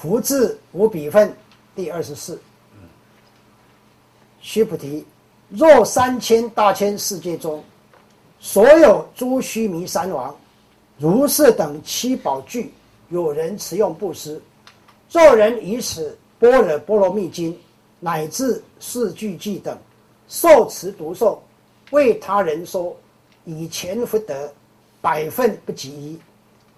[0.00, 1.34] 福至无比分
[1.74, 2.40] 第二十四。
[4.40, 5.04] 须菩提，
[5.48, 7.62] 若三千大千世界中，
[8.38, 10.34] 所有诸须弥山王、
[10.98, 12.72] 如是等七宝具，
[13.08, 14.40] 有人持用布施，
[15.10, 17.58] 若人以此般若波罗蜜经
[17.98, 19.76] 乃至四句偈等
[20.28, 21.36] 受持读诵，
[21.90, 22.96] 为他人说，
[23.44, 24.48] 以前福德
[25.00, 26.20] 百分不及一，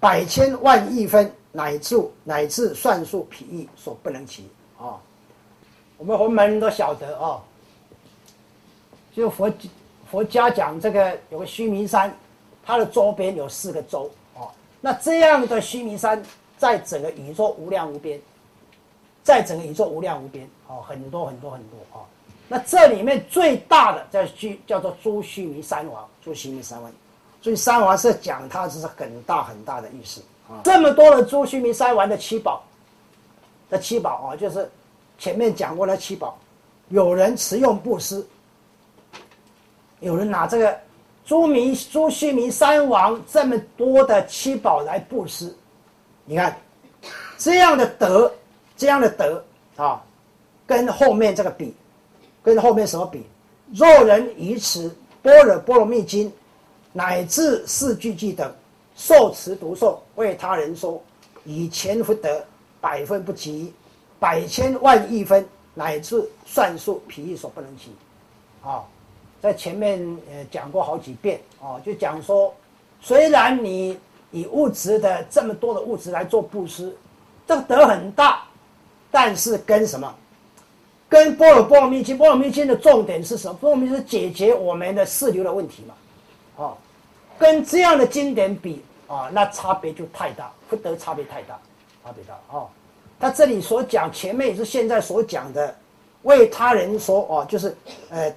[0.00, 4.96] 百千万亿分乃至乃至算术匹艺所不能及啊！
[5.98, 7.40] 我们佛门人都晓得啊。
[9.12, 9.52] 就佛
[10.10, 12.14] 佛家讲这个有个须弥山，
[12.64, 14.48] 它的周边有四个洲哦。
[14.80, 16.22] 那这样的须弥山，
[16.56, 18.20] 在整个宇宙无量无边，
[19.24, 22.04] 在整个宇宙无量无边哦，很多很多很多哦。
[22.46, 26.92] 那这里面最大的叫须叫做朱须弥山王，朱须弥山王，
[27.42, 30.22] 所以山王是讲它这是很大很大的意思。
[30.62, 32.62] 这么多的朱须弥山王的七宝
[33.68, 34.68] 的七宝啊，就是
[35.18, 36.38] 前面讲过的七宝，
[36.88, 38.26] 有人持用布施。
[40.00, 40.76] 有人拿这个
[41.26, 45.54] 朱弥朱须弥三王这么多的七宝来布施，
[46.24, 46.56] 你看
[47.36, 48.32] 这样的德，
[48.76, 49.44] 这样的德
[49.76, 50.02] 啊，
[50.66, 51.74] 跟后面这个比，
[52.42, 53.26] 跟后面什么比？
[53.72, 54.90] 若人以此
[55.22, 56.32] 般若波罗蜜经
[56.92, 58.50] 乃至四句偈等
[59.00, 61.02] 受持读诵，为他人说，
[61.46, 62.44] 以前福德
[62.82, 63.72] 百分不及，
[64.18, 67.92] 百千万亿分乃至算数皮亿所不能及，
[68.62, 68.84] 啊。
[69.40, 69.98] 在前面
[70.30, 72.54] 呃讲过好几遍哦，就讲说，
[73.00, 73.98] 虽然你
[74.32, 76.94] 以物质的这么多的物质来做布施，
[77.46, 78.42] 这个德很大，
[79.10, 80.14] 但是跟什么？
[81.08, 83.54] 跟波罗波罗蜜经，波罗蜜经的重点是什么？
[83.54, 85.94] 波罗蜜是解决我们的四流的问题嘛，
[86.56, 86.76] 哦，
[87.38, 88.82] 跟这样的经典比
[89.14, 91.58] 啊，那差别就太大，福德差别太大，
[92.04, 92.68] 差别大哦。
[93.18, 95.76] 他这里所讲，前面也是现在所讲的，
[96.22, 97.76] 为他人说哦，就是
[98.08, 98.32] 呃。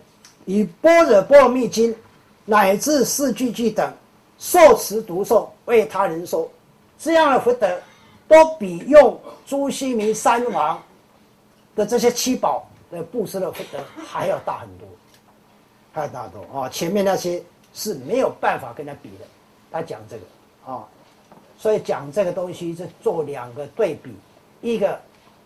[0.46, 1.96] 以般若波罗蜜经
[2.44, 3.94] 乃至四句偈等
[4.38, 6.52] 受持读诵为他人说，
[7.00, 7.80] 这样的福德
[8.28, 10.84] 都比用朱熹弥三王
[11.78, 14.86] 的这些七宝的布施的福德还要大很多，
[15.94, 16.68] 还要大很多啊！
[16.68, 17.42] 前面那些
[17.74, 19.26] 是没有办法跟他比的。
[19.72, 20.24] 他讲这个
[20.66, 20.88] 啊，
[21.58, 24.12] 所以讲这个东西是做两个对比，
[24.62, 25.00] 一个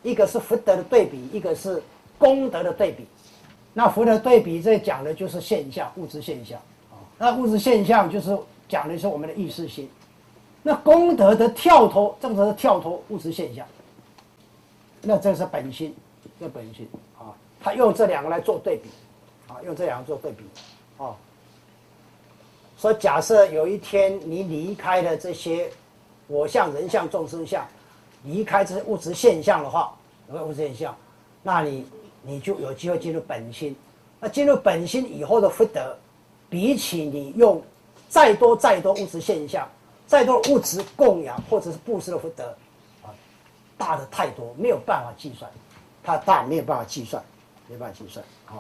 [0.04, 1.82] 一个是福德的对比，一个是
[2.18, 3.06] 功德的对比。
[3.74, 6.98] 那福德对比，这讲的就是现象，物质现象啊。
[7.18, 9.90] 那物质现象就是讲的是我们的意识心。
[10.64, 13.66] 那功德的跳脱，这个是跳脱物质现象。
[15.02, 15.96] 那这是本心，
[16.40, 17.34] 这本心啊。
[17.60, 18.90] 他用这两个来做对比，
[19.48, 20.44] 啊，用这两个做对比，
[20.98, 21.16] 啊。
[22.78, 25.70] 说假设有一天你离开了这些
[26.28, 27.66] 我相、人相、众生相，
[28.24, 29.96] 离开这些物质现象的话，
[30.30, 30.96] 物质现象，
[31.44, 31.86] 那你。
[32.24, 33.74] 你就有机会进入本心，
[34.20, 35.96] 那进入本心以后的福德，
[36.50, 37.62] 比起你用
[38.10, 39.66] 再多再多物质现象、
[40.06, 42.44] 再多物质供养或者是布施的福德，
[43.02, 43.16] 啊，
[43.78, 45.50] 大的太多，没有办法计算，
[46.04, 47.24] 它大没有办法计算，
[47.70, 48.60] 没办法计算，啊。